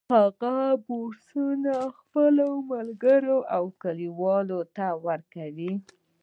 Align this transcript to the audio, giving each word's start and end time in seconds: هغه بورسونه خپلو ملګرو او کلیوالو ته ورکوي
هغه 0.15 0.55
بورسونه 0.85 1.73
خپلو 1.97 2.47
ملګرو 2.71 3.37
او 3.55 3.63
کلیوالو 3.81 4.59
ته 4.75 4.85
ورکوي 5.05 5.73